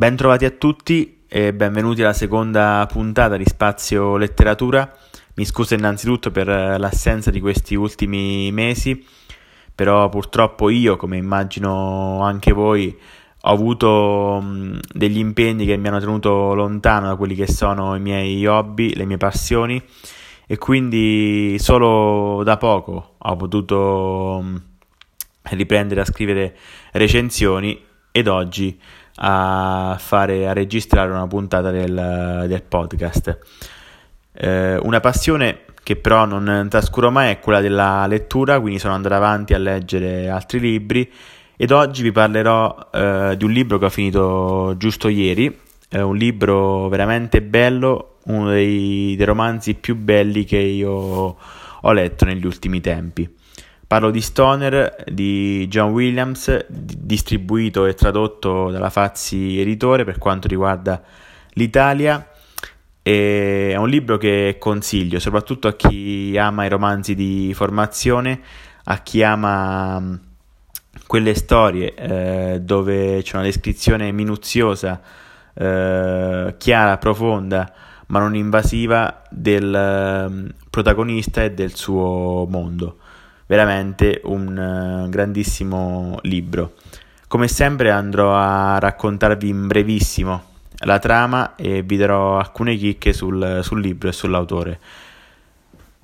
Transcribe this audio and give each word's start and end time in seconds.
Bentrovati 0.00 0.46
a 0.46 0.50
tutti 0.50 1.24
e 1.28 1.52
benvenuti 1.52 2.00
alla 2.00 2.14
seconda 2.14 2.88
puntata 2.90 3.36
di 3.36 3.44
Spazio 3.44 4.16
Letteratura. 4.16 4.90
Mi 5.34 5.44
scuso 5.44 5.74
innanzitutto 5.74 6.30
per 6.30 6.46
l'assenza 6.46 7.30
di 7.30 7.38
questi 7.38 7.74
ultimi 7.74 8.50
mesi, 8.50 9.04
però 9.74 10.08
purtroppo 10.08 10.70
io, 10.70 10.96
come 10.96 11.18
immagino 11.18 12.22
anche 12.22 12.52
voi, 12.52 12.98
ho 13.42 13.50
avuto 13.50 14.42
degli 14.90 15.18
impegni 15.18 15.66
che 15.66 15.76
mi 15.76 15.88
hanno 15.88 16.00
tenuto 16.00 16.54
lontano 16.54 17.08
da 17.08 17.16
quelli 17.16 17.34
che 17.34 17.46
sono 17.46 17.94
i 17.94 18.00
miei 18.00 18.46
hobby, 18.46 18.94
le 18.94 19.04
mie 19.04 19.18
passioni 19.18 19.82
e 20.46 20.56
quindi 20.56 21.58
solo 21.58 22.40
da 22.42 22.56
poco 22.56 23.16
ho 23.18 23.36
potuto 23.36 24.62
riprendere 25.42 26.00
a 26.00 26.06
scrivere 26.06 26.56
recensioni 26.92 27.88
ed 28.12 28.28
oggi 28.28 28.80
a, 29.16 29.96
fare, 29.98 30.48
a 30.48 30.52
registrare 30.52 31.10
una 31.10 31.26
puntata 31.26 31.70
del, 31.70 32.44
del 32.46 32.62
podcast. 32.62 33.38
Eh, 34.32 34.78
una 34.82 35.00
passione 35.00 35.60
che 35.82 35.96
però 35.96 36.24
non 36.24 36.66
trascuro 36.70 37.10
mai 37.10 37.30
è 37.32 37.40
quella 37.40 37.60
della 37.60 38.06
lettura, 38.06 38.60
quindi 38.60 38.78
sono 38.78 38.94
andato 38.94 39.14
avanti 39.14 39.54
a 39.54 39.58
leggere 39.58 40.28
altri 40.28 40.60
libri 40.60 41.10
ed 41.56 41.72
oggi 41.72 42.02
vi 42.02 42.12
parlerò 42.12 42.88
eh, 42.92 43.34
di 43.36 43.44
un 43.44 43.50
libro 43.50 43.78
che 43.78 43.84
ho 43.84 43.90
finito 43.90 44.74
giusto 44.78 45.08
ieri, 45.08 45.60
è 45.88 46.00
un 46.00 46.16
libro 46.16 46.88
veramente 46.88 47.42
bello, 47.42 48.16
uno 48.24 48.50
dei, 48.50 49.14
dei 49.14 49.26
romanzi 49.26 49.74
più 49.74 49.94
belli 49.94 50.44
che 50.44 50.56
io 50.56 51.36
ho 51.82 51.92
letto 51.92 52.24
negli 52.24 52.46
ultimi 52.46 52.80
tempi. 52.80 53.28
Parlo 53.90 54.12
di 54.12 54.20
Stoner 54.20 55.02
di 55.10 55.66
John 55.66 55.90
Williams, 55.90 56.64
distribuito 56.68 57.86
e 57.86 57.94
tradotto 57.94 58.70
dalla 58.70 58.88
Fazzi 58.88 59.60
Editore 59.60 60.04
per 60.04 60.16
quanto 60.16 60.46
riguarda 60.46 61.02
l'Italia. 61.54 62.24
è 63.02 63.74
un 63.74 63.88
libro 63.88 64.16
che 64.16 64.58
consiglio 64.60 65.18
soprattutto 65.18 65.66
a 65.66 65.74
chi 65.74 66.36
ama 66.38 66.66
i 66.66 66.68
romanzi 66.68 67.16
di 67.16 67.52
formazione, 67.52 68.40
a 68.84 68.98
chi 68.98 69.24
ama 69.24 69.98
mm, 69.98 70.14
quelle 71.08 71.34
storie 71.34 71.92
eh, 71.94 72.60
dove 72.62 73.22
c'è 73.22 73.34
una 73.34 73.44
descrizione 73.44 74.12
minuziosa, 74.12 75.00
eh, 75.52 76.54
chiara, 76.56 76.96
profonda, 76.96 77.74
ma 78.06 78.20
non 78.20 78.36
invasiva 78.36 79.24
del 79.30 79.74
eh, 79.74 80.54
protagonista 80.70 81.42
e 81.42 81.50
del 81.50 81.74
suo 81.74 82.46
mondo 82.48 82.98
veramente 83.50 84.20
un 84.26 84.56
uh, 85.06 85.08
grandissimo 85.08 86.20
libro. 86.22 86.74
Come 87.26 87.48
sempre 87.48 87.90
andrò 87.90 88.32
a 88.32 88.78
raccontarvi 88.78 89.48
in 89.48 89.66
brevissimo 89.66 90.44
la 90.84 91.00
trama 91.00 91.56
e 91.56 91.82
vi 91.82 91.96
darò 91.96 92.38
alcune 92.38 92.76
chicche 92.76 93.12
sul, 93.12 93.58
sul 93.64 93.80
libro 93.80 94.08
e 94.08 94.12
sull'autore. 94.12 94.78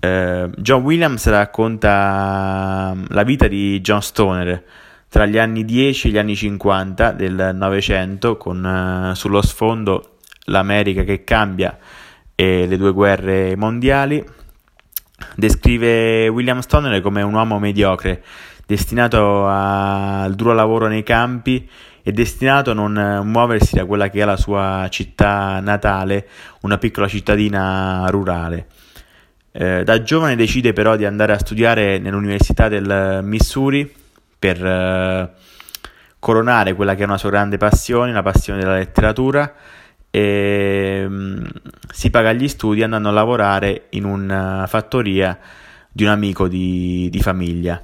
Uh, 0.00 0.50
John 0.56 0.82
Williams 0.82 1.24
racconta 1.28 2.92
mm, 2.92 3.04
la 3.10 3.22
vita 3.22 3.46
di 3.46 3.80
John 3.80 4.02
Stoner 4.02 4.64
tra 5.08 5.24
gli 5.24 5.38
anni 5.38 5.64
10 5.64 6.08
e 6.08 6.10
gli 6.10 6.18
anni 6.18 6.34
50 6.34 7.12
del 7.12 7.52
Novecento, 7.54 8.36
con 8.36 8.64
uh, 8.64 9.14
sullo 9.14 9.40
sfondo 9.40 10.16
l'America 10.46 11.04
che 11.04 11.22
cambia 11.22 11.78
e 12.34 12.66
le 12.66 12.76
due 12.76 12.90
guerre 12.90 13.54
mondiali 13.54 14.34
Descrive 15.34 16.28
William 16.28 16.60
Stoner 16.60 17.00
come 17.00 17.22
un 17.22 17.32
uomo 17.32 17.58
mediocre, 17.58 18.22
destinato 18.66 19.46
al 19.46 20.34
duro 20.34 20.52
lavoro 20.52 20.88
nei 20.88 21.02
campi 21.02 21.68
e 22.02 22.12
destinato 22.12 22.70
a 22.70 22.74
non 22.74 23.22
muoversi 23.24 23.76
da 23.76 23.84
quella 23.86 24.10
che 24.10 24.20
è 24.20 24.24
la 24.24 24.36
sua 24.36 24.86
città 24.90 25.58
natale, 25.60 26.28
una 26.60 26.78
piccola 26.78 27.08
cittadina 27.08 28.06
rurale. 28.08 28.66
Eh, 29.52 29.84
da 29.84 30.02
giovane 30.02 30.36
decide 30.36 30.74
però 30.74 30.96
di 30.96 31.06
andare 31.06 31.32
a 31.32 31.38
studiare 31.38 31.98
nell'Università 31.98 32.68
del 32.68 33.20
Missouri 33.22 33.90
per 34.38 34.64
eh, 34.64 35.30
coronare 36.18 36.74
quella 36.74 36.94
che 36.94 37.02
è 37.02 37.06
una 37.06 37.16
sua 37.16 37.30
grande 37.30 37.56
passione, 37.56 38.12
la 38.12 38.22
passione 38.22 38.60
della 38.60 38.76
letteratura 38.76 39.54
e 40.16 41.04
mm, 41.06 41.44
si 41.92 42.08
paga 42.08 42.32
gli 42.32 42.48
studi 42.48 42.82
andando 42.82 43.10
a 43.10 43.12
lavorare 43.12 43.88
in 43.90 44.04
una 44.04 44.64
fattoria 44.66 45.38
di 45.92 46.04
un 46.04 46.08
amico 46.08 46.48
di, 46.48 47.08
di 47.10 47.20
famiglia. 47.20 47.78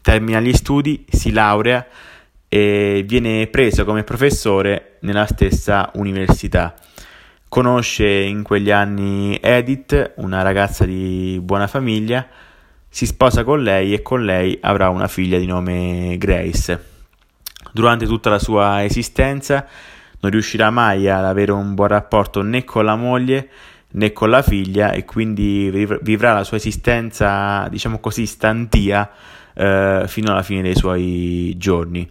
Termina 0.00 0.38
gli 0.38 0.52
studi, 0.52 1.04
si 1.10 1.32
laurea 1.32 1.84
e 2.48 3.02
viene 3.04 3.48
preso 3.48 3.84
come 3.84 4.04
professore 4.04 4.98
nella 5.00 5.26
stessa 5.26 5.90
università. 5.94 6.72
Conosce 7.48 8.06
in 8.06 8.44
quegli 8.44 8.70
anni 8.70 9.36
Edith, 9.42 10.12
una 10.18 10.42
ragazza 10.42 10.84
di 10.84 11.40
buona 11.42 11.66
famiglia, 11.66 12.24
si 12.88 13.06
sposa 13.06 13.42
con 13.42 13.60
lei 13.60 13.92
e 13.92 14.02
con 14.02 14.24
lei 14.24 14.56
avrà 14.60 14.88
una 14.88 15.08
figlia 15.08 15.38
di 15.38 15.46
nome 15.46 16.14
Grace. 16.16 16.90
Durante 17.72 18.06
tutta 18.06 18.30
la 18.30 18.38
sua 18.38 18.84
esistenza 18.84 19.66
non 20.22 20.30
riuscirà 20.30 20.70
mai 20.70 21.08
ad 21.08 21.24
avere 21.24 21.52
un 21.52 21.74
buon 21.74 21.88
rapporto 21.88 22.42
né 22.42 22.64
con 22.64 22.84
la 22.84 22.96
moglie 22.96 23.48
né 23.94 24.12
con 24.12 24.30
la 24.30 24.42
figlia 24.42 24.92
e 24.92 25.04
quindi 25.04 25.70
vivrà 26.00 26.32
la 26.32 26.44
sua 26.44 26.56
esistenza, 26.56 27.66
diciamo 27.68 27.98
così, 27.98 28.24
stantia 28.24 29.10
eh, 29.54 30.04
fino 30.06 30.32
alla 30.32 30.42
fine 30.42 30.62
dei 30.62 30.74
suoi 30.74 31.54
giorni. 31.58 32.08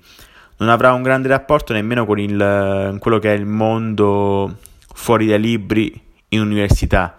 Non 0.58 0.70
avrà 0.70 0.94
un 0.94 1.02
grande 1.02 1.28
rapporto 1.28 1.74
nemmeno 1.74 2.06
con 2.06 2.20
il, 2.20 2.98
quello 3.00 3.18
che 3.18 3.34
è 3.34 3.36
il 3.36 3.46
mondo 3.46 4.58
fuori 4.94 5.26
dai 5.26 5.40
libri 5.40 6.00
in 6.30 6.42
università, 6.42 7.18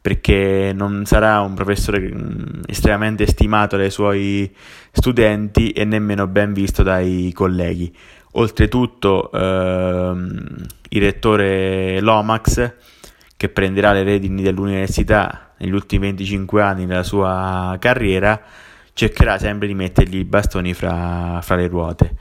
perché 0.00 0.72
non 0.74 1.06
sarà 1.06 1.40
un 1.40 1.54
professore 1.54 2.00
mm, 2.00 2.62
estremamente 2.66 3.26
stimato 3.26 3.78
dai 3.78 3.90
suoi 3.90 4.54
studenti 4.92 5.70
e 5.70 5.84
nemmeno 5.86 6.26
ben 6.26 6.52
visto 6.52 6.82
dai 6.82 7.32
colleghi. 7.34 7.94
Oltretutto 8.38 9.32
ehm, 9.32 10.56
il 10.90 11.02
rettore 11.02 12.00
Lomax, 12.00 12.72
che 13.36 13.48
prenderà 13.48 13.92
le 13.92 14.04
redini 14.04 14.42
dell'università 14.42 15.54
negli 15.58 15.72
ultimi 15.72 16.06
25 16.06 16.62
anni 16.62 16.86
della 16.86 17.02
sua 17.02 17.76
carriera, 17.80 18.40
cercherà 18.92 19.38
sempre 19.38 19.66
di 19.66 19.74
mettergli 19.74 20.18
i 20.18 20.24
bastoni 20.24 20.72
fra, 20.72 21.40
fra 21.42 21.56
le 21.56 21.66
ruote. 21.66 22.16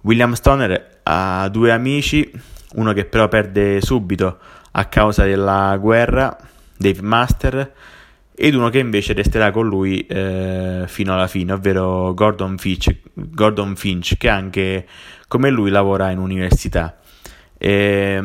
William 0.00 0.32
Stoner 0.32 1.00
ha 1.02 1.46
due 1.50 1.72
amici, 1.72 2.30
uno 2.76 2.94
che 2.94 3.04
però 3.04 3.28
perde 3.28 3.82
subito 3.82 4.38
a 4.70 4.84
causa 4.86 5.24
della 5.24 5.76
guerra, 5.76 6.34
Dave 6.74 7.02
Master, 7.02 7.72
ed 8.42 8.54
uno 8.54 8.70
che 8.70 8.78
invece 8.78 9.12
resterà 9.12 9.50
con 9.50 9.68
lui 9.68 10.06
eh, 10.06 10.84
fino 10.86 11.12
alla 11.12 11.26
fine, 11.26 11.52
ovvero 11.52 12.14
Gordon 12.14 12.56
Finch, 12.56 12.96
Gordon 13.12 13.76
Finch, 13.76 14.16
che 14.16 14.30
anche 14.30 14.86
come 15.28 15.50
lui 15.50 15.68
lavora 15.68 16.10
in 16.10 16.16
università. 16.16 16.96
E, 17.58 18.22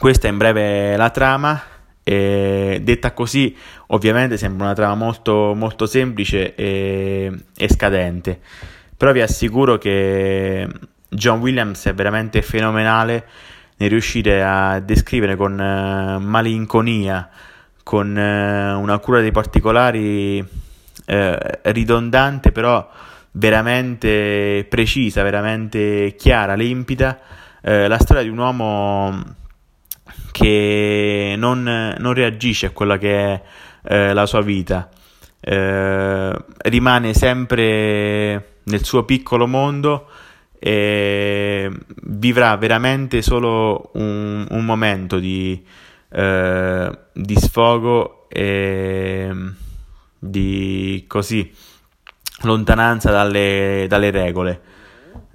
questa 0.00 0.26
è 0.26 0.32
in 0.32 0.38
breve 0.38 0.96
la 0.96 1.10
trama. 1.10 1.62
E, 2.02 2.80
detta 2.82 3.12
così, 3.12 3.54
ovviamente 3.86 4.36
sembra 4.36 4.64
una 4.64 4.74
trama 4.74 4.96
molto, 4.96 5.54
molto 5.54 5.86
semplice 5.86 6.56
e, 6.56 7.32
e 7.56 7.68
scadente, 7.68 8.40
però 8.96 9.12
vi 9.12 9.20
assicuro 9.20 9.78
che 9.78 10.66
John 11.08 11.38
Williams 11.38 11.86
è 11.86 11.94
veramente 11.94 12.42
fenomenale 12.42 13.28
nel 13.76 13.90
riuscire 13.90 14.42
a 14.42 14.80
descrivere 14.80 15.36
con 15.36 15.52
uh, 15.52 16.20
malinconia 16.20 17.30
con 17.88 18.18
eh, 18.18 18.74
una 18.74 18.98
cura 18.98 19.22
dei 19.22 19.30
particolari 19.30 20.46
eh, 21.06 21.60
ridondante, 21.62 22.52
però 22.52 22.86
veramente 23.30 24.66
precisa, 24.68 25.22
veramente 25.22 26.14
chiara, 26.14 26.52
limpida, 26.52 27.18
eh, 27.62 27.88
la 27.88 27.98
storia 27.98 28.22
di 28.22 28.28
un 28.28 28.36
uomo 28.36 29.24
che 30.32 31.34
non, 31.38 31.94
non 31.96 32.12
reagisce 32.12 32.66
a 32.66 32.70
quella 32.72 32.98
che 32.98 33.24
è 33.24 33.42
eh, 33.84 34.12
la 34.12 34.26
sua 34.26 34.42
vita, 34.42 34.90
eh, 35.40 36.36
rimane 36.58 37.14
sempre 37.14 38.56
nel 38.64 38.84
suo 38.84 39.04
piccolo 39.04 39.46
mondo 39.46 40.08
e 40.58 41.70
vivrà 42.02 42.54
veramente 42.58 43.22
solo 43.22 43.92
un, 43.94 44.46
un 44.46 44.64
momento 44.66 45.18
di 45.18 45.64
eh, 46.10 46.98
di 47.12 47.36
sfogo 47.36 48.26
e 48.28 49.30
di 50.18 51.04
così 51.06 51.52
lontananza 52.42 53.10
dalle, 53.10 53.86
dalle 53.88 54.10
regole. 54.10 54.60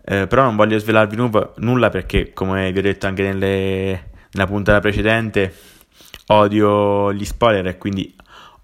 Eh, 0.05 0.27
però 0.27 0.43
non 0.43 0.55
voglio 0.55 0.77
svelarvi 0.77 1.15
nu- 1.15 1.51
nulla 1.57 1.89
perché, 1.89 2.33
come 2.33 2.71
vi 2.71 2.79
ho 2.79 2.81
detto 2.81 3.07
anche 3.07 3.23
nelle, 3.23 4.11
nella 4.31 4.47
puntata 4.47 4.79
precedente, 4.79 5.53
odio 6.27 7.13
gli 7.13 7.25
spoiler 7.25 7.67
e 7.67 7.77
quindi 7.77 8.13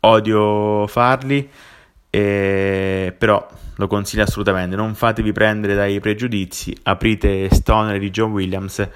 odio 0.01 0.85
farli. 0.87 1.49
E, 2.09 3.15
però 3.17 3.47
lo 3.75 3.87
consiglio 3.87 4.23
assolutamente. 4.23 4.75
Non 4.75 4.95
fatevi 4.95 5.31
prendere 5.31 5.75
dai 5.75 5.99
pregiudizi, 5.99 6.75
aprite 6.83 7.49
Stoner 7.53 7.97
di 7.99 8.09
John 8.09 8.31
Williams 8.31 8.87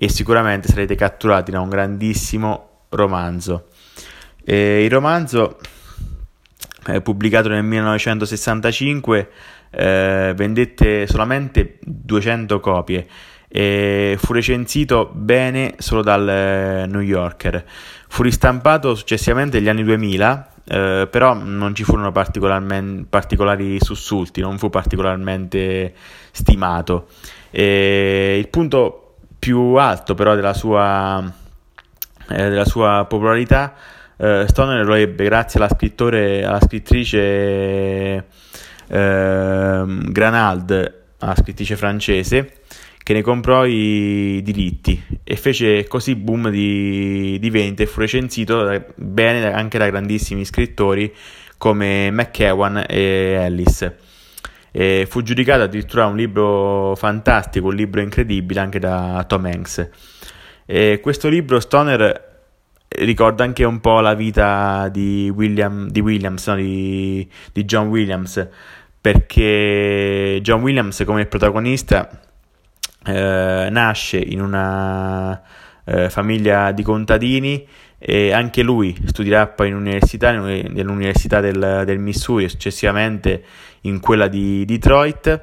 e 0.00 0.08
sicuramente 0.08 0.68
sarete 0.68 0.94
catturati 0.94 1.50
da 1.50 1.60
un 1.60 1.68
grandissimo 1.68 2.84
romanzo. 2.90 3.66
E 4.44 4.84
il 4.84 4.90
romanzo, 4.90 5.58
eh, 6.86 7.00
pubblicato 7.00 7.48
nel 7.48 7.64
1965, 7.64 9.30
eh, 9.70 10.32
vendette 10.36 11.06
solamente 11.08 11.78
200 11.80 12.60
copie 12.60 13.06
e 13.48 14.16
fu 14.18 14.32
recensito 14.32 15.10
bene 15.12 15.74
solo 15.78 16.02
dal 16.02 16.28
eh, 16.28 16.86
New 16.86 17.00
Yorker. 17.00 17.64
Fu 18.06 18.22
ristampato 18.22 18.94
successivamente 18.94 19.58
negli 19.58 19.68
anni 19.68 19.82
2000, 19.82 20.50
eh, 20.64 21.08
però 21.10 21.34
non 21.34 21.74
ci 21.74 21.82
furono 21.82 22.12
particolari 22.12 23.78
sussulti, 23.80 24.40
non 24.40 24.58
fu 24.58 24.70
particolarmente 24.70 25.92
stimato. 26.30 27.08
E 27.50 28.36
il 28.38 28.48
punto 28.48 29.07
più 29.38 29.74
alto 29.74 30.14
però 30.14 30.34
della 30.34 30.54
sua, 30.54 31.22
eh, 32.28 32.48
della 32.48 32.64
sua 32.64 33.06
popolarità 33.08 33.74
eh, 34.20 34.46
Stoner 34.48 34.84
lo 34.84 34.94
ebbe 34.94 35.24
grazie 35.24 35.60
alla, 35.60 35.76
alla 35.78 36.60
scrittrice 36.60 37.18
eh, 38.88 39.84
Granald, 39.86 40.94
la 41.18 41.34
scrittrice 41.36 41.76
francese, 41.76 42.54
che 43.02 43.12
ne 43.12 43.22
comprò 43.22 43.64
i 43.64 44.40
diritti 44.42 45.00
e 45.22 45.36
fece 45.36 45.86
così 45.86 46.16
boom 46.16 46.50
di, 46.50 47.38
di 47.38 47.50
vendite 47.50 47.84
e 47.84 47.86
fu 47.86 48.00
recensito 48.00 48.64
da, 48.64 48.84
bene 48.96 49.52
anche 49.52 49.78
da 49.78 49.88
grandissimi 49.88 50.44
scrittori 50.44 51.14
come 51.56 52.10
McEwan 52.10 52.84
e 52.88 53.36
Ellis. 53.38 53.92
E 54.70 55.06
fu 55.08 55.22
giudicato 55.22 55.62
addirittura 55.62 56.06
un 56.06 56.16
libro 56.16 56.94
fantastico, 56.96 57.68
un 57.68 57.74
libro 57.74 58.00
incredibile 58.00 58.60
anche 58.60 58.78
da 58.78 59.24
Tom 59.26 59.44
Hanks. 59.46 59.90
E 60.66 61.00
questo 61.00 61.28
libro 61.28 61.60
Stoner 61.60 62.26
ricorda 62.88 63.44
anche 63.44 63.64
un 63.64 63.80
po' 63.80 64.00
la 64.00 64.14
vita 64.14 64.88
di, 64.88 65.30
William, 65.34 65.88
di 65.88 66.00
Williams, 66.00 66.46
no? 66.48 66.56
di, 66.56 67.28
di 67.52 67.64
John 67.64 67.88
Williams, 67.88 68.46
perché 69.00 70.38
John 70.42 70.62
Williams 70.62 71.02
come 71.04 71.26
protagonista 71.26 72.08
eh, 73.04 73.68
nasce 73.70 74.18
in 74.18 74.40
una 74.40 75.40
eh, 75.88 76.10
famiglia 76.10 76.72
di 76.72 76.82
contadini 76.82 77.66
e 77.98 78.32
anche 78.32 78.62
lui 78.62 78.96
studierà 79.06 79.46
poi 79.46 79.68
in 79.68 79.74
università, 79.74 80.30
nell'università 80.32 81.40
del, 81.40 81.82
del 81.84 81.98
Missouri 81.98 82.44
e 82.44 82.48
successivamente 82.48 83.42
in 83.82 83.98
quella 84.00 84.28
di 84.28 84.64
Detroit, 84.64 85.38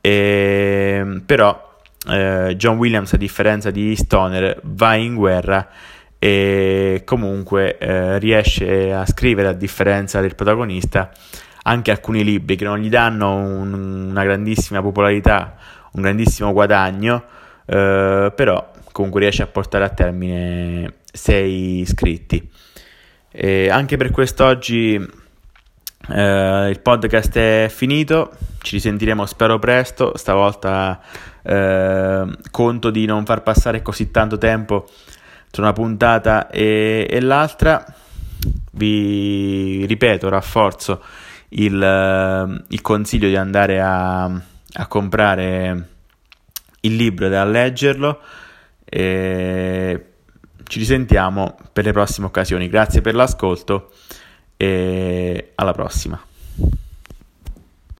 e, 0.00 1.20
però 1.24 1.78
eh, 2.08 2.54
John 2.56 2.76
Williams 2.78 3.12
a 3.12 3.16
differenza 3.16 3.70
di 3.70 3.94
Stoner 3.94 4.58
va 4.62 4.94
in 4.94 5.14
guerra 5.14 5.68
e 6.18 7.02
comunque 7.04 7.78
eh, 7.78 8.18
riesce 8.18 8.92
a 8.92 9.04
scrivere 9.06 9.48
a 9.48 9.52
differenza 9.52 10.20
del 10.20 10.34
protagonista 10.34 11.10
anche 11.62 11.90
alcuni 11.90 12.24
libri 12.24 12.56
che 12.56 12.64
non 12.64 12.78
gli 12.78 12.88
danno 12.88 13.34
un, 13.34 13.72
una 14.10 14.24
grandissima 14.24 14.80
popolarità 14.80 15.56
un 15.96 16.02
grandissimo 16.02 16.52
guadagno, 16.52 17.24
eh, 17.66 18.32
però 18.34 18.70
comunque 18.96 19.20
riesce 19.20 19.42
a 19.42 19.46
portare 19.46 19.84
a 19.84 19.90
termine 19.90 20.94
sei 21.12 21.80
iscritti. 21.80 22.48
E 23.30 23.68
anche 23.68 23.98
per 23.98 24.10
quest'oggi 24.10 24.94
eh, 24.94 26.68
il 26.70 26.80
podcast 26.80 27.36
è 27.36 27.66
finito, 27.68 28.32
ci 28.62 28.76
risentiremo 28.76 29.26
spero 29.26 29.58
presto, 29.58 30.16
stavolta 30.16 30.98
eh, 31.42 32.24
conto 32.50 32.88
di 32.88 33.04
non 33.04 33.26
far 33.26 33.42
passare 33.42 33.82
così 33.82 34.10
tanto 34.10 34.38
tempo 34.38 34.88
tra 35.50 35.60
una 35.60 35.74
puntata 35.74 36.48
e, 36.48 37.06
e 37.10 37.20
l'altra, 37.20 37.84
vi 38.72 39.84
ripeto, 39.84 40.30
rafforzo 40.30 41.02
il, 41.50 42.64
il 42.68 42.80
consiglio 42.80 43.28
di 43.28 43.36
andare 43.36 43.80
a 43.82 44.40
a 44.76 44.86
comprare 44.86 45.88
il 46.80 46.94
libro 46.94 47.26
e 47.26 47.34
a 47.34 47.44
leggerlo. 47.44 48.20
E 48.88 50.06
ci 50.64 50.78
risentiamo 50.78 51.56
per 51.72 51.84
le 51.84 51.92
prossime 51.92 52.26
occasioni. 52.26 52.68
Grazie 52.68 53.00
per 53.00 53.14
l'ascolto 53.14 53.92
e 54.56 55.52
alla 55.54 55.72
prossima. 55.72 56.20